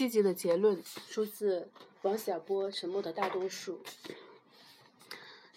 [0.00, 1.68] 积极的结论出自
[2.00, 3.82] 王小波《沉默的大多数》。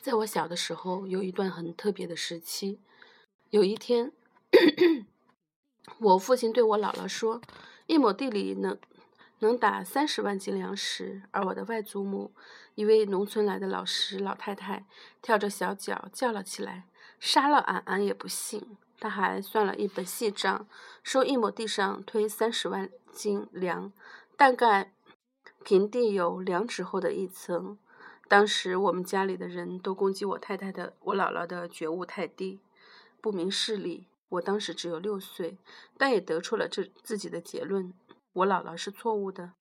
[0.01, 2.77] 在我小的时候，有一段很特别的时期。
[3.51, 4.11] 有一天，
[5.97, 7.39] 我父亲对我姥姥说
[7.87, 8.77] ：“一亩地里能
[9.39, 12.33] 能打三十万斤粮食。”而我的外祖母，
[12.75, 14.85] 一位农村来的老师老太太，
[15.21, 20.67] 跳着小脚叫了起来：“杀了俺，俺也不信！”他还算了一本细账，
[21.01, 23.91] 说一亩地上推三十万斤粮，
[24.35, 24.93] 大概
[25.63, 27.77] 平地有两尺厚的一层。
[28.27, 32.59] 当时我们家里的人都攻击我太太的、我姥姥的觉悟太低，
[33.21, 34.07] 不明事理。
[34.29, 35.59] 我当时只有六岁，
[35.97, 37.93] 但也得出了这自己的结论：
[38.33, 39.51] 我姥姥是错误的。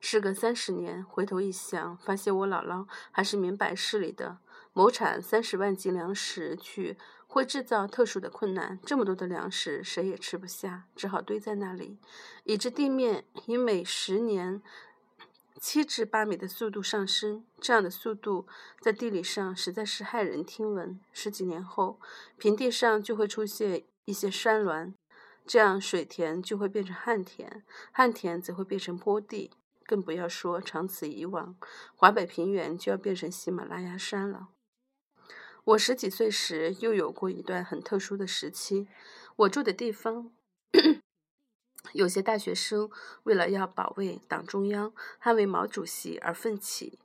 [0.00, 4.38] 时隔三十年，回头一想，发现我姥姥还是明白事理的。
[4.72, 6.96] 亩产三十万斤粮食去。
[7.34, 11.98] 会制造特殊的困难，这么多的粮食谁也吃不下，只好堆在那里，
[12.44, 14.62] 以致地面以每十年
[15.58, 17.44] 七至八米的速度上升。
[17.60, 18.46] 这样的速度
[18.80, 21.00] 在地理上实在是骇人听闻。
[21.12, 21.98] 十几年后，
[22.38, 24.94] 平地上就会出现一些山峦，
[25.44, 29.50] 这样水田就会变成旱田，旱田则会变成坡地，
[29.84, 31.56] 更不要说长此以往，
[31.96, 34.50] 华北平原就要变成喜马拉雅山了。
[35.64, 38.86] 我十几岁时，又有过一段很特殊的时期。
[39.36, 40.30] 我住的地方，
[41.94, 42.90] 有些大学生
[43.22, 44.92] 为了要保卫党中央、
[45.22, 46.98] 捍卫毛主席而奋起，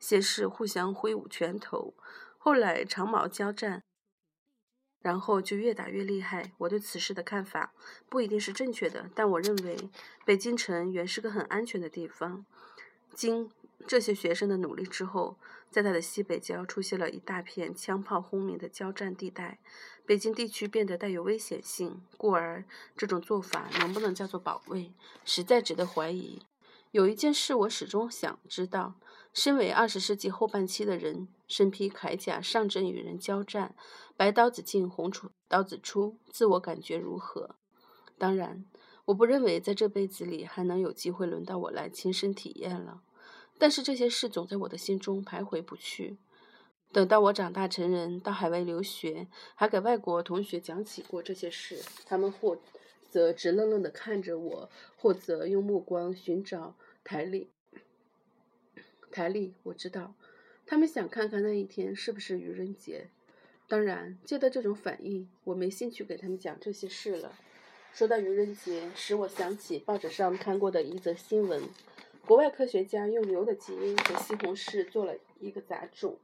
[0.00, 1.94] 先是互相挥舞拳头，
[2.36, 3.84] 后来长矛交战，
[5.00, 6.50] 然后就越打越厉害。
[6.58, 7.72] 我对此事的看法
[8.08, 9.88] 不一定是正确的，但我认为
[10.24, 12.44] 北京城原是个很安全的地方。
[13.14, 13.50] 经
[13.86, 15.38] 这些学生的努力之后，
[15.70, 19.60] 在它的西北郊出现了一大片枪炮轰鸣的交战地带，
[20.04, 22.02] 北京地区变得带有危险性。
[22.16, 22.64] 故而，
[22.96, 24.92] 这种做法能不能叫做保卫，
[25.24, 26.42] 实在值得怀疑。
[26.90, 28.94] 有一件事我始终想知道：
[29.32, 33.76] 身为二十世纪后半期的人，身披铠甲上阵与人交战，
[34.16, 37.54] 白刀子进红出刀子出，自我感觉如何？
[38.18, 38.64] 当然，
[39.04, 43.02] 我不认为在这辈子里还能有机会轮到我来亲身体验了。
[43.60, 46.16] 但是这些事总在我的心中徘徊不去。
[46.90, 52.58] 等到我长大成人，到海外留学，还给外国同学讲起过这些事，他们或
[53.10, 57.50] 则直愣愣地看着我，或则用目光寻找台历。
[59.12, 60.14] 台历，我知道，
[60.64, 63.10] 他们想看看那一天是不是愚人节。
[63.68, 67.38] 当然，见到这种反应，我没兴趣给他们讲这些事了。
[67.92, 71.62] 说到愚人节，使我想起报纸上看过的一则新闻。
[72.26, 76.16] 国外科学家用牛的基因和西红柿做了一个杂种，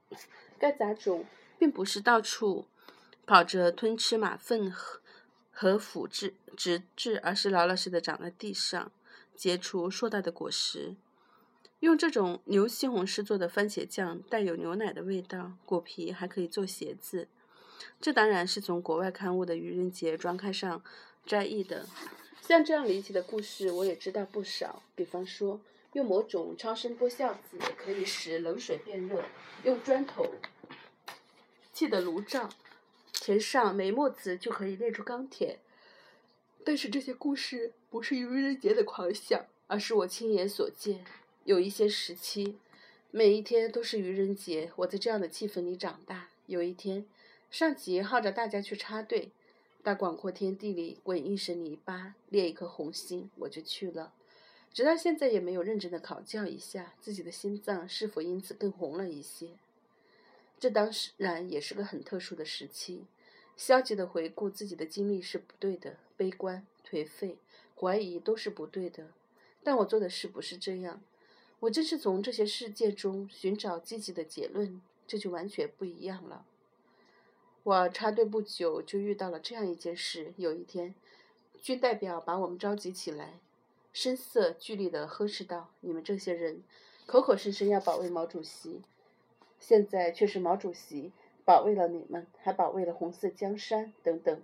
[0.57, 1.25] 该杂种
[1.59, 2.67] 并不是到处
[3.27, 5.01] 跑着吞吃马粪和
[5.51, 8.93] 和腐质质质，而是老老实实的长在地上，
[9.35, 10.95] 结出硕大的果实。
[11.81, 17.27] 用这种牛西红柿做的番茄酱带有牛奶的味道，果皮还可以做鞋子。
[18.01, 20.83] 这当然是从国外刊物的愚人节专刊上
[21.27, 21.87] 摘译的。
[22.43, 24.85] 像这样离奇的故事，我也知道不少。
[24.95, 25.61] 比方说。
[25.97, 29.25] 用某种超声波效子可以使冷水变热。
[29.65, 30.27] 用砖头
[31.73, 32.51] 砌的炉灶
[33.15, 35.59] 填上煤沫子就可以炼出钢铁。
[36.63, 41.03] 但是这些故事不是愚人节的狂想，而是我亲眼所见。
[41.45, 42.59] 有一些时期，
[43.11, 44.71] 每一天都是愚人节。
[44.77, 46.29] 我在这样的气氛里长大。
[46.45, 47.07] 有一天，
[47.51, 49.31] 上级号召大家去插队，
[49.83, 54.13] 大广阔天地里滚一身泥巴，列一颗红心，我就去了。
[54.77, 59.53] 直到现在也没有认真的考教一下自己的心脏是否因此更红了一些。
[60.61, 63.07] 这当然也是个很特殊的时期。
[63.57, 67.39] 消极的回顾自己的经历是不对的，悲观、颓废、
[67.75, 69.07] 怀疑都是不对的。
[69.63, 71.01] 但我做的事不是这样，
[71.61, 76.45] 我正是从这些事件中寻找积极的结论，这就完全不一样了。
[77.63, 80.95] 我插队不久就遇到了这样一件事：有一天，
[81.63, 83.41] 军代表把我们召集起来。
[83.97, 86.63] 声色俱厉地呵斥道：“你们这些人，
[87.07, 88.83] 口口声声要保卫毛主席，
[89.59, 91.13] 现在却是毛主席
[91.47, 94.43] 保卫了你们，还保卫了红色江山等等。”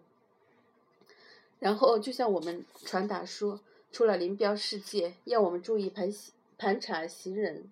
[1.60, 3.60] 然后就向我们传达说，
[3.92, 6.10] 出了林彪事件，要我们注意盘
[6.56, 7.70] 盘查行人。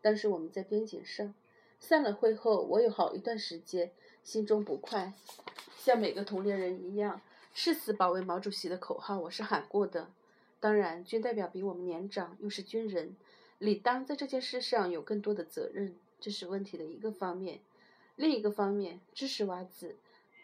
[0.00, 1.32] 当时我们在边境上，
[1.78, 3.92] 散了会后，我有好一段时间
[4.24, 5.12] 心中不快，
[5.78, 7.20] 像每个同龄人一样，
[7.54, 10.10] 誓死保卫毛主席的口号，我是喊过的。
[10.62, 13.16] 当然，军代表比我们年长，又是军人，
[13.58, 17.58] 理当在这件事上有更多的责任，这是问题的一个方面。
[18.14, 19.96] 另一个方面，知识娃子、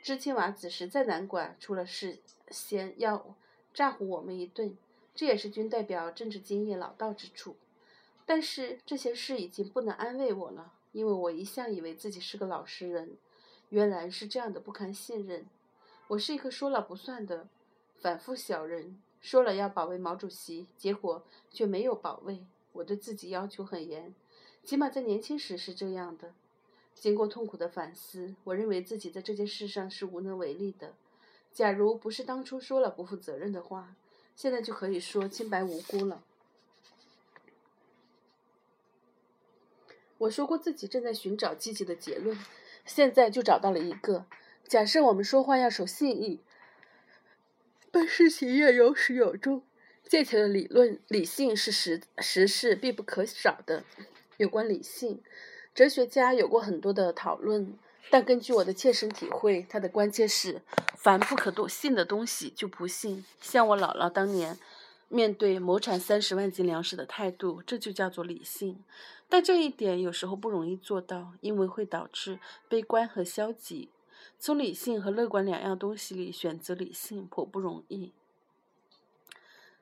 [0.02, 2.18] 知青娃子实在难管，出了事
[2.50, 3.36] 先要
[3.72, 4.76] 诈唬我们一顿，
[5.14, 7.54] 这也是军代表政治经验老道之处。
[8.26, 13.16] 但是这些事已经不能安慰我了，因为我一向以为自己是个老实人，
[13.68, 15.46] 原来是这样的不堪信任。
[16.08, 17.46] 我是一个说了不算的
[18.00, 22.46] 反复小人，说了要保卫毛主席，结果却没有保卫。
[22.72, 24.14] 我对自己要求很严，
[24.62, 26.32] 起码在年轻时是这样的。
[26.94, 30.94] 经过痛苦的反思，我认为自己在这件事上是无能为力的。
[31.52, 33.96] 假如不是当初说了不负责任的话，
[34.36, 36.22] 现在就可以说清白无辜了。
[40.18, 42.36] 我说过自己正在寻找积极的结论，
[42.84, 44.26] 现在就找到了一个。
[44.66, 46.40] 假设我们说话要守信义，
[47.90, 49.62] 办事情要有始有终，
[50.06, 53.84] 借钱的理论理性是实实事必不可少的。
[54.36, 55.22] 有关理性，
[55.74, 57.78] 哲学家有过很多的讨论，
[58.10, 60.62] 但根据我的切身体会，它的关键是
[60.96, 63.24] 凡不可多信的东西就不信。
[63.40, 64.58] 像我姥姥当年。
[65.10, 68.84] 面对亩产三十万斤粮食的态度，这就叫做理性。
[69.26, 72.38] 但这一点有时候不容易做到，因为会导致
[72.68, 73.88] 悲观和消极。
[74.38, 78.12] 从理性和乐观两样东西里选择理性颇不容易。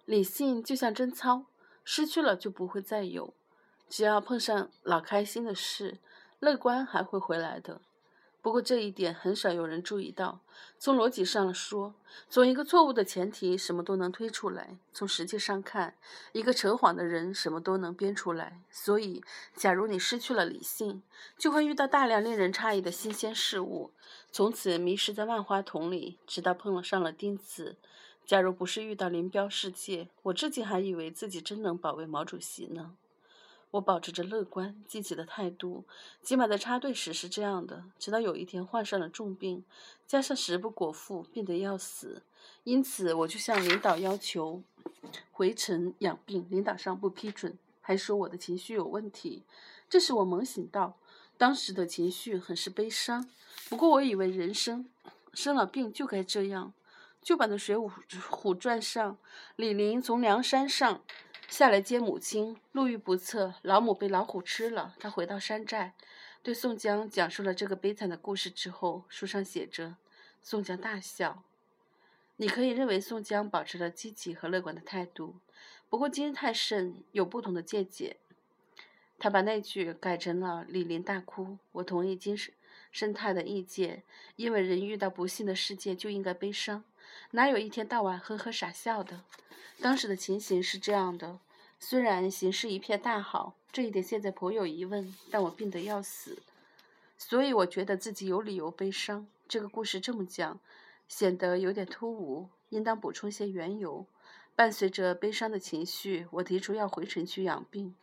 [0.04, 1.46] 理性就像贞操，
[1.84, 3.34] 失去了就不会再有。
[3.88, 5.98] 只要碰上老开心的事，
[6.40, 7.80] 乐观还会回来的。
[8.46, 10.38] 不过这一点很少有人注意到。
[10.78, 11.96] 从逻辑上说，
[12.30, 15.96] 从一个错误的前提，什么都能推出来；从实际上看，
[16.30, 18.62] 一个扯谎的人什么都能编出来。
[18.70, 19.20] 所以，
[19.56, 21.02] 假如你失去了理性，
[21.36, 23.90] 就会遇到大量令人诧异的新鲜事物，
[24.30, 27.74] 从此迷失在万花筒里，直到碰了上了钉子。
[28.24, 32.94] 假如不是遇到林彪世界，我至今还以为自己真能保卫毛主席呢。
[33.72, 35.84] 我保持着乐观积极的态度，
[36.22, 37.84] 起码在插队时是这样的。
[37.98, 39.64] 直到有一天患上了重病，
[40.06, 42.22] 加上食不果腹，病得要死，
[42.64, 44.62] 因此我就向领导要求
[45.32, 46.46] 回城养病。
[46.50, 49.42] 领导上不批准，还说我的情绪有问题。
[49.90, 50.96] 这时我猛醒到，
[51.36, 53.28] 当时的情绪很是悲伤。
[53.68, 54.88] 不过我以为人生
[55.34, 56.72] 生了病就该这样。
[57.20, 57.90] 旧版的《水浒
[58.30, 59.18] 虎传》上，
[59.56, 61.02] 李陵从梁山上。
[61.48, 64.94] 下来接母亲，路遇不测，老母被老虎吃了。
[64.98, 65.94] 他回到山寨，
[66.42, 69.96] 对宋江讲述了这个悲惨的故事之后，书上写着
[70.42, 71.44] ：“宋江大笑。”
[72.36, 75.36] 你可以认为宋江保持了积极和乐观的态度，
[75.88, 78.16] 不过金太甚有不同的见解。
[79.18, 81.56] 他把那句改成了“李林大哭”。
[81.72, 82.52] 我同意金生
[82.92, 84.02] 生态的意见，
[84.34, 86.84] 因为人遇到不幸的事件就应该悲伤，
[87.32, 89.22] 哪有一天到晚呵呵傻笑的？
[89.80, 91.38] 当时的情形是这样的：
[91.78, 96.38] 虽然形势一片大好，这一点现在颇有疑问，但我病得要死，
[97.18, 99.26] 所以我觉得自己有理由悲伤。
[99.48, 100.58] 这个故事这么讲，
[101.08, 104.06] 显得有点突兀，应当补充些缘由。
[104.54, 107.94] 伴随着悲伤的情绪，我提出要回城去养病，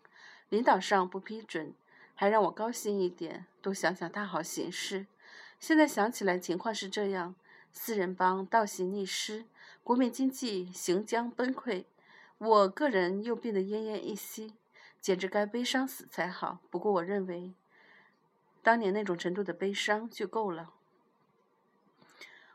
[0.50, 1.74] 领导上不批准，
[2.14, 5.08] 还让我高兴一点，多想想大好形势。
[5.60, 7.34] 现在想起来，情况是这样：
[7.74, 9.46] 四人帮倒行逆施。
[9.84, 11.84] 国民经济行将崩溃，
[12.38, 14.54] 我个人又病得奄奄一息，
[15.02, 16.60] 简直该悲伤死才好。
[16.70, 17.54] 不过，我认为
[18.62, 20.72] 当年那种程度的悲伤就够了。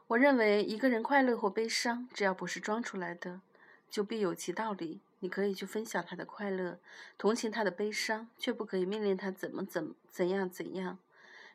[0.07, 3.43] 我认为一个人快乐或悲伤，只要不是装出来的，
[3.91, 5.03] 就必有其道理。
[5.21, 6.79] 你可以去分享他的快乐，
[7.19, 10.97] 同情他的悲伤，却不可以命令他怎么怎怎样怎样，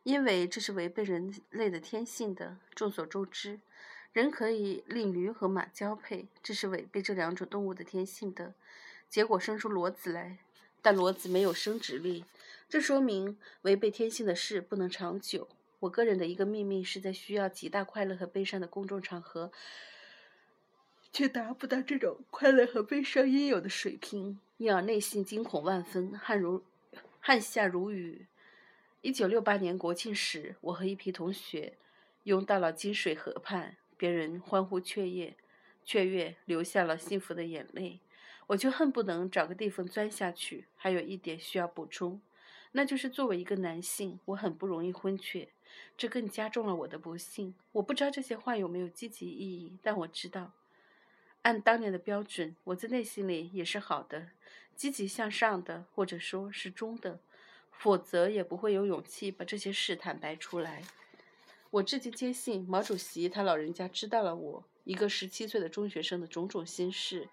[0.03, 2.57] 因为这是违背人类的天性的。
[2.75, 3.59] 众所周知。
[4.11, 8.53] 人可以令驴和马交配，这是违背这两种动物的天性的。
[9.09, 10.37] 结果生出骡子来，
[10.83, 12.23] 但骡子没有生殖力，
[12.69, 15.47] 这说明违背天性的事不能长久。
[15.79, 19.51] 我个人的一个秘密是在需要极大快乐和悲伤的公众场合，
[21.11, 26.63] 却达不到这种快乐和悲伤应有的水平，因而内心惊恐万分，汗如
[27.19, 28.27] 汗下如雨。
[29.03, 31.73] 一九六八年国庆时，我和一批同学
[32.23, 33.75] 拥到了金水河畔。
[33.97, 35.35] 别人欢呼雀跃，
[35.83, 37.99] 雀跃流下了幸福的眼泪，
[38.47, 40.67] 我就恨不能找个地方钻下去。
[40.77, 42.21] 还有一点需要补充，
[42.71, 45.49] 那就是作为一个男性，我很不容易昏厥，
[45.97, 47.53] 这更加重了我的不幸。
[47.73, 50.53] 我不知道这些话有没有积极意义，但我知道，
[51.41, 54.29] 按当年的标准，我在内心里也是好的，
[54.77, 57.19] 积极向上的，或者说是中的，
[57.77, 60.83] 否则也不会有勇气把这些事坦白出来。
[61.71, 67.27] 我至今坚信，毛主席他老人家知道了我一个十七岁的中学生的种种心事，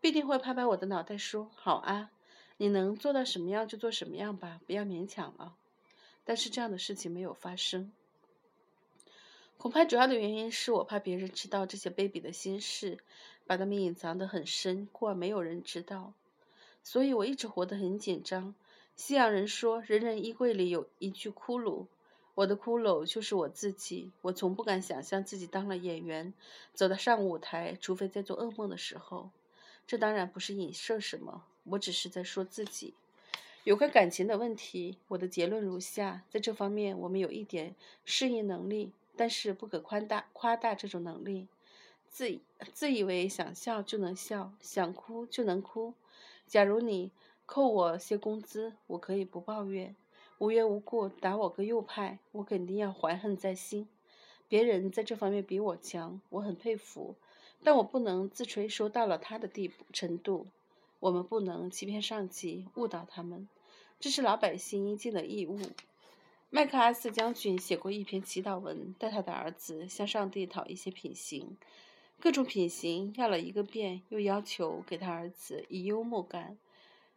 [0.00, 2.10] 必定会拍拍我的脑袋说：“好啊，
[2.56, 5.54] 你能做到什么样就做什么样吧，不要勉强了。”
[6.26, 7.92] 但是这样的事情没有发生。
[9.56, 12.98] 恐怕主要的原因是我怕别人知道这些卑鄙的心事，
[13.46, 16.12] 把它们隐藏得很深，故而没有人知道。
[16.82, 18.54] 所以我一直活得很紧张。
[18.96, 21.86] 西洋人说，人人衣柜里有一具骷髅，
[22.34, 24.12] 我的骷髅就是我自己。
[24.22, 26.32] 我从不敢想象自己当了演员，
[26.74, 29.30] 走到上舞台，除非在做噩梦的时候。
[29.86, 32.94] 这当然不是影射什么，我只是在说自己。
[33.64, 37.74] 有关感情的问题，我的结论如下：在这方面，我们有一点
[38.04, 38.92] 适应能力。
[39.16, 41.46] 但是不可夸大夸大这种能力，
[42.08, 42.40] 自
[42.72, 45.94] 自以为想笑就能笑，想哭就能哭。
[46.48, 47.12] 假如你
[47.46, 49.94] 扣我些工资，我可以不抱怨；
[50.38, 53.86] 无缘无故打我个右派，我肯定要怀恨在心。
[54.48, 57.16] 别人在这方面比我强，我很佩服，
[57.62, 60.46] 但我不能自吹说到了他的地步程度。
[61.00, 63.46] 我们不能欺骗上级，误导他们，
[64.00, 65.58] 这是老百姓应尽的义务。
[66.48, 71.58] 麦克阿瑟将军写过一篇祈祷文，带他的儿子向上帝讨一些品行，
[72.20, 76.56] 各种品行要了一个遍，又要求给他儿子以幽默感。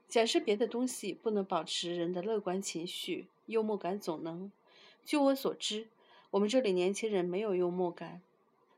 [0.08, 4.50] 假设别的东西不能保持人的乐观情绪，幽默感总能。
[5.04, 5.88] 据我所知，
[6.32, 8.22] 我们这里年轻人没有幽默感，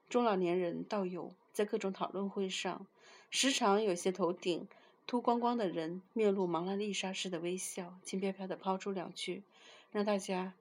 [0.10, 1.32] 中老年人倒有。
[1.54, 2.88] 在各种讨论会上，
[3.30, 4.68] 时常有些头顶
[5.06, 9.44] 秃光光的人，面露蒙娜丽莎似的微笑，轻飘飘地抛出两句。
[9.92, 10.54] 让大家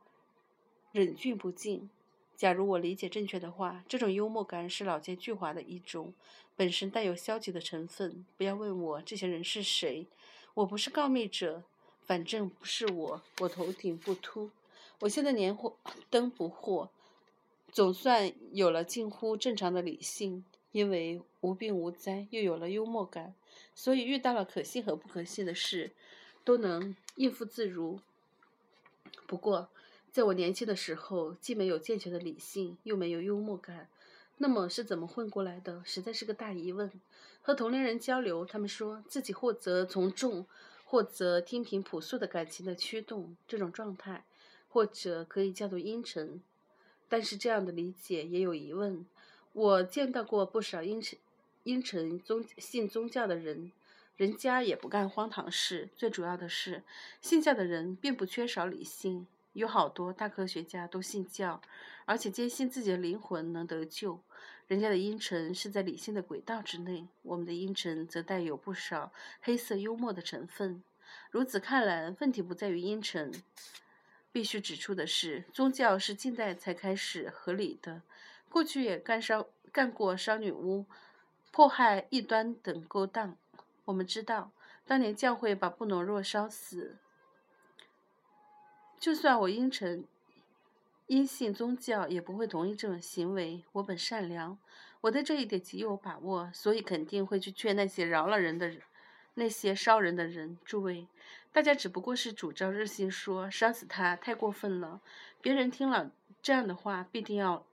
[0.92, 1.88] 忍俊不禁。
[2.36, 6.12] 假如我理解正确的话，这种幽默感是老奸巨猾的一种，
[6.56, 8.26] 本身带有消极的成分。
[8.36, 10.06] 不要问我这些人是谁，
[10.58, 11.62] 我不是告密者，
[12.00, 13.22] 反正不是我。
[13.38, 14.50] 我头顶不秃，
[14.98, 15.56] 我现在连
[16.10, 16.88] 灯不惑，
[17.70, 23.36] 总算有了近乎正常的理性，因为无病无灾，又有了幽默感，
[23.72, 25.92] 所以遇到了可信和不可信的事，
[26.42, 28.00] 都能应付自如。
[29.28, 29.68] 不过，
[30.10, 33.88] 在我年轻的时候，既没有健全的理性，又没有幽默感，
[34.38, 35.82] 那么是怎么混过来的？
[35.84, 36.90] 实在是个大疑问。
[37.42, 40.46] 和同龄人交流，他们说自己或者从众，
[40.84, 44.24] 或者听凭朴素的感情的驱动，这种状态，
[44.68, 46.40] 或者可以叫做阴沉。
[47.08, 49.06] 但是这样的理解也有疑问。
[49.52, 51.18] 我见到过不少阴沉、
[51.64, 53.72] 阴沉宗信宗教的人。
[54.16, 56.82] 人家也不干荒唐事，最主要的是，
[57.22, 61.62] 信教的人并不缺少理性，有好多大科学家都信教，
[62.08, 64.18] 而且坚信自己的灵魂能得救。
[64.66, 69.12] 人家的阴沉是在理性的轨道之内，我们的阴沉则带有不少
[69.42, 70.82] 黑色幽默的成分。
[71.30, 73.30] 如此看来，问题不在于阴沉。
[74.32, 78.00] 必须指出的是，宗教是近代才开始合理的，
[78.48, 80.86] 过去也干烧干过烧女巫、
[81.50, 83.36] 迫害异端等勾当。
[83.84, 84.50] 我们知道，
[84.86, 86.96] 当年教会把布农若烧死。
[88.98, 90.04] 就算我阴沉、
[91.08, 93.64] 阴信宗教，也不会同意这种行为。
[93.72, 94.58] 我本善良，
[95.00, 98.82] 我对这一点极有把握，所以肯定会去劝那些饶了人的人，
[99.32, 100.58] 那些烧人的人。
[100.66, 101.08] 诸位，
[101.50, 105.00] 大家只不过是主张热心说烧死他太过分了。
[105.40, 106.10] 别人听了
[106.42, 107.64] 这样的话，必定要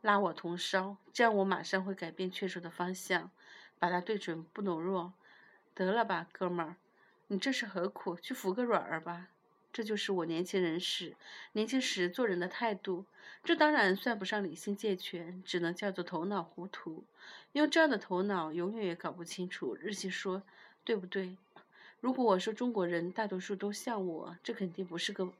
[0.00, 3.32] 拉我同烧，这样我马上会改变劝说的方向，
[3.80, 5.12] 把他对准布农若。
[5.74, 6.76] 得了吧，哥们儿，
[7.26, 8.14] 你这是何苦？
[8.14, 9.26] 去服个软儿吧。
[9.76, 11.14] 这就是我年轻人时、
[11.52, 13.04] 年轻时做人的态度。
[13.44, 17.04] 这当然算不上理性健全，只能叫做头脑糊涂。
[17.52, 20.42] 用这样的头脑，永远也搞不清楚日系说
[20.82, 21.36] 对不对。
[22.00, 25.30] 如果我说中国人大多数都像我，这肯定不是个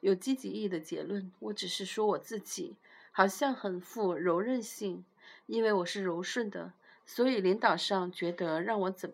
[0.00, 1.30] 有积极意义的结论。
[1.40, 2.74] 我只是说我自己
[3.12, 5.04] 好像很富柔韧性，
[5.44, 6.72] 因为我是柔顺的。
[7.04, 9.12] 所以领导上觉得让我怎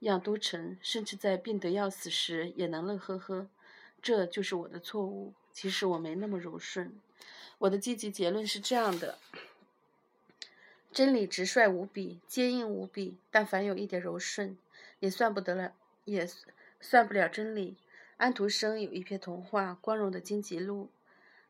[0.00, 3.48] 样都成，甚至在病得要死时也能乐呵呵，
[4.02, 5.32] 这就是我的错误。
[5.52, 6.92] 其实我没那么柔顺。
[7.58, 9.18] 我的积极结论是这样的：
[10.90, 14.56] 真理直率无比，坚硬无比，但凡有一点柔顺，
[15.00, 16.26] 也算不得了，也
[16.80, 17.76] 算不了真理。
[18.16, 20.84] 安徒生有一篇童话《光荣的荆棘路》，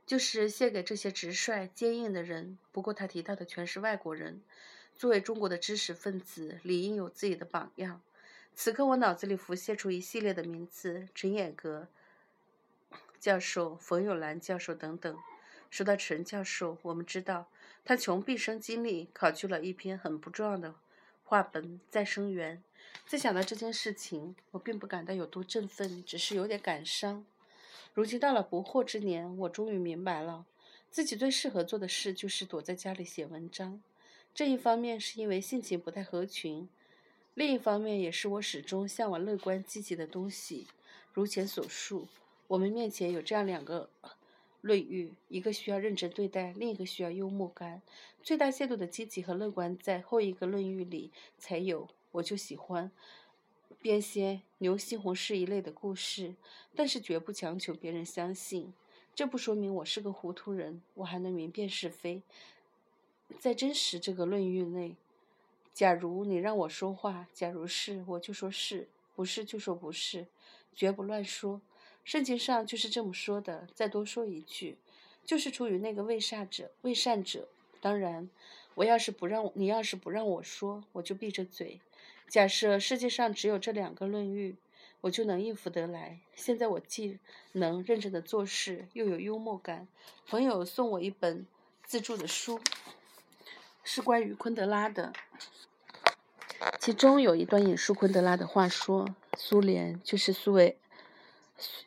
[0.06, 2.58] 就是献给这些直率坚硬的人。
[2.72, 4.40] 不过他提到的全是外国人。
[4.96, 8.02] 作为中国的知识分子，理应有自己的榜样。
[8.62, 11.88] 此刻，我脑子里浮现出一系列的名字：陈衍阁
[13.18, 15.18] 教授、冯友兰教授等等。
[15.70, 17.48] 说到陈教授，我们知道
[17.86, 20.74] 他穷毕生精力考据了一篇很不重要的
[21.24, 22.58] 话本《再生缘》。
[23.06, 27.24] 在想到这件事情，我并不感到有多振奋，只是有点感伤。
[27.94, 30.44] 如今到了不惑之年，我终于明白了，
[30.90, 33.82] 自己最适合做的事就是躲在家里写文章。
[34.34, 36.68] 这一方面是因为性情不太合群，
[37.34, 40.66] 另一方面也是我始终向往乐观积极的东西。
[41.12, 42.08] 如前所述，
[42.48, 43.88] 我们面前有这样两个
[44.60, 47.82] 论域，一个需要认真对待，另一个需要幽默感。
[48.22, 51.88] 最大限度的积极和乐观，在后一个论域里才有。
[52.12, 52.90] 我就喜欢
[53.80, 56.34] 编些牛西红柿一类的故事，
[56.74, 58.72] 但是绝不强求别人相信。
[59.14, 62.22] 这不说明我是个糊涂人，我还能明辨是非。
[63.38, 64.96] 在真实这个论域内，
[65.80, 68.84] 假如你让我说话，假如是，我就说是；
[69.16, 70.26] 不是就说不是，
[70.74, 71.62] 绝不乱说。
[72.04, 73.66] 圣经上就是这么说的。
[73.74, 74.76] 再多说一句，
[75.24, 77.48] 就是出于那个为善者，为善者。
[77.80, 78.28] 当然，
[78.74, 81.80] 我要是不让你，要是不让我说，我就闭着嘴。
[82.28, 84.56] 假设世界上只有这两个论域，
[85.00, 86.20] 我就能应付得来。
[86.34, 87.18] 现在我既
[87.52, 89.88] 能认真的做事，又有幽默感。
[90.26, 91.46] 朋友送我一本
[91.86, 92.60] 自助的书，
[93.82, 95.14] 是关于昆德拉的，
[96.90, 100.76] 其中有一段引述昆德拉的话说：“苏联就是苏维。”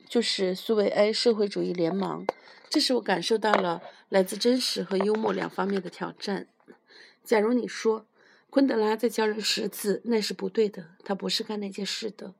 [0.07, 2.25] 就是苏维埃社会主义联盟，
[2.69, 6.47] 这时我感受到了来自真实和幽默两方面的挑战。
[7.21, 8.05] 假如你说
[8.49, 12.33] 昆德拉在教人识字，那是不对的，他不是干那件事的。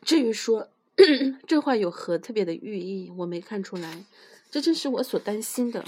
[0.00, 0.70] 至于说
[1.46, 4.06] 这话有何特别的寓意，我没看出来。
[4.50, 5.84] 这正是我所担心的。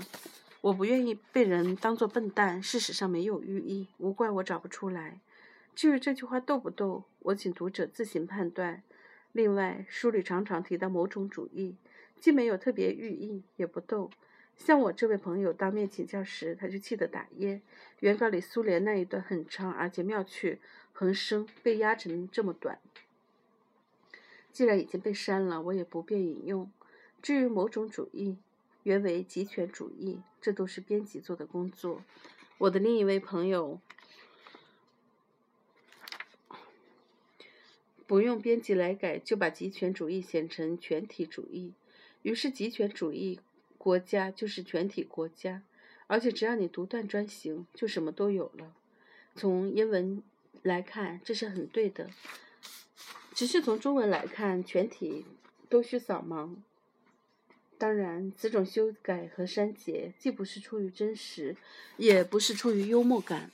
[0.60, 5.20] 我不愿意被人当作笨蛋，事实上没有寓意，无怪我找不出来。
[5.76, 8.82] 至于这句话逗不逗，我请读者自行判断。
[9.32, 11.76] 另外，书里常常提到某种主义，
[12.18, 14.10] 既没有特别寓意，也不逗。
[14.56, 17.60] 像我这位朋友当面请教时，他就气得打噎。
[18.00, 20.60] 原稿里苏联那一段很长，而且妙趣
[20.94, 22.78] 横生，被压成这么短。
[24.50, 26.70] 既然已经被删了，我也不便引用。
[27.20, 28.38] 至于某种主义，
[28.84, 32.00] 原为极权主义，这都是编辑做的工作。
[32.56, 33.78] 我的另一位朋友。
[38.06, 41.72] 不用编辑来改，就把集权主义写成全体主义。
[42.22, 43.40] 于是，集权主义
[43.78, 45.62] 国家就是全体国家，
[46.06, 48.72] 而且只要你独断专行，就什么都有了。
[49.34, 50.22] 从英文
[50.62, 52.10] 来看，这是很对的。
[53.34, 55.24] 只是从中文来看，全体
[55.68, 56.54] 都需扫盲。
[57.76, 61.54] 当然，此种修改和删节，既不是出于真实，
[61.98, 63.50] 也不是出于幽默感。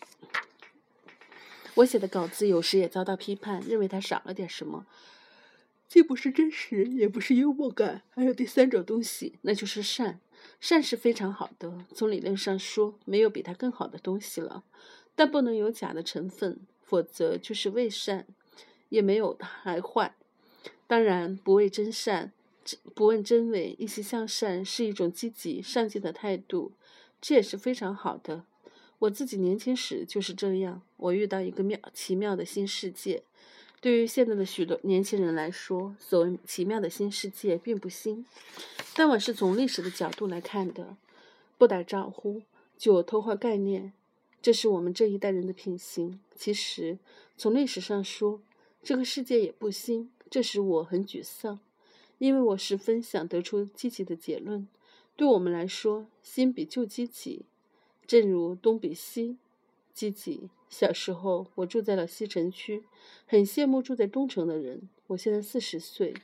[1.75, 4.87] 我写的稿子有时也遭到批判，认为它少了点什么，
[5.89, 10.21] 既不是真实，也不是幽默感，还有第三种东西，那就是善。
[10.61, 14.65] 善是非常好的，从理论上说，没有比它更好的东西了。
[15.15, 18.27] 但不能有假的成分，否则就是伪善，
[18.89, 20.17] 也没有还坏。
[20.87, 22.33] 当然，不为真善，
[22.95, 26.73] 不问真伪，一心向善，是一种积极上进的态度，
[27.21, 28.45] 这也是非常好的。
[29.03, 30.81] 我自己年轻时就是这样。
[30.97, 33.25] 我遇到一个妙奇妙的新世界。
[33.81, 38.25] 对于现在的许多年轻人来说，所谓奇妙的新世界并不新。
[38.95, 40.97] 但我是从历史的角度来看的，
[41.59, 42.43] 不打招呼
[42.79, 43.93] 就偷换概念，
[44.41, 46.21] 这是我们这一代人的品行。
[46.37, 46.97] 其实
[47.37, 48.41] 从历史上说，
[48.85, 50.13] 这个世界也不新。
[50.31, 51.59] 这使我很沮丧，
[52.19, 54.69] 因为我十分想得出积极的结论。
[55.17, 57.47] 对我们来说，新比旧积极。
[58.07, 59.37] 正如东比西
[59.93, 60.51] 积极。
[60.69, 62.83] 小时候，我住在了西城区，
[63.27, 64.89] 很羡慕住在东城的人。
[65.09, 66.15] 我现在四十岁，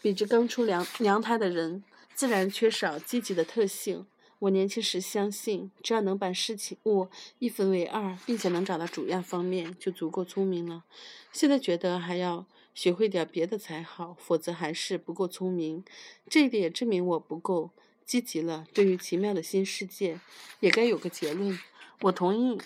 [0.00, 1.82] 比之刚出娘娘胎的人，
[2.14, 4.06] 自然缺少积极的特性。
[4.38, 7.08] 我年轻时相信，只要能把事情物
[7.40, 10.84] 一分为二，并且能找到主要方面，就足够聪明了。
[11.32, 15.84] 现在觉得还要学会点别的才好，否则还是不够聪明。
[16.28, 17.70] 这一点也证明我不够。
[18.12, 20.20] 积极了，对于奇妙的新世界，
[20.60, 21.58] 也该有个结论。
[22.02, 22.58] 我同意，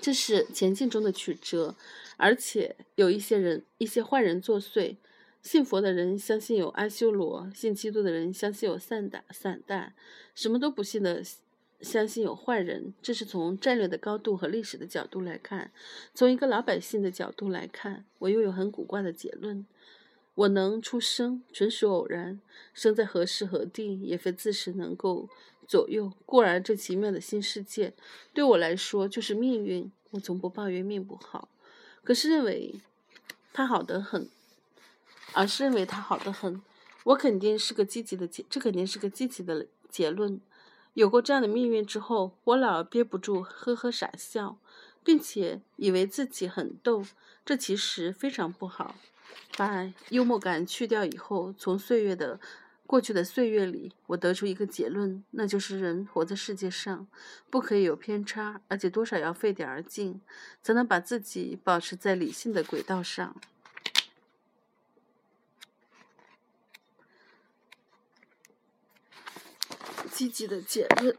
[0.00, 1.76] 这是前进中的曲折，
[2.16, 4.96] 而且有一些人、一些坏人作祟。
[5.42, 9.92] 信佛的人相信有阿修罗，信基督的人相信有散打散弹，
[10.34, 11.22] 什么都不信的
[11.82, 12.94] 相信有坏人。
[13.02, 15.70] 这是从战略的高度和历史的角度来看。
[16.14, 19.66] 从一个老百姓的角度来看，我又有很古怪的结论。
[20.34, 22.40] 我能出生，纯属偶然。
[22.72, 25.28] 生在何时何地，也非自身能够
[25.66, 26.12] 左右。
[26.26, 27.94] 固然，这奇妙的新世界
[28.32, 29.90] 对我来说就是命运。
[30.10, 31.48] 我从不抱怨命不好，
[32.04, 32.76] 可是认为
[33.52, 34.28] 它好得很，
[35.32, 36.62] 而是认为它好得很。
[37.02, 40.40] 我肯定是个积极的结，这肯定是个积极的结论。
[40.94, 44.56] 有过这样的命运之后，我老憋不住呵呵傻笑，
[45.02, 47.04] 并且以为自己很逗。
[47.44, 48.94] 这其实非常不好。
[49.56, 52.40] 把幽默感去掉以后，从岁月的
[52.86, 57.06] 过去的岁月里，我得出一个结论，那就是人活在世界上，
[57.50, 60.20] 不可以有偏差，而且多少要费点儿劲，
[60.62, 63.34] 才能把自己保持在理性的轨道上。
[70.10, 71.16] 积极的结论。